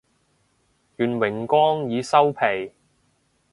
[0.97, 2.73] 願榮光已收皮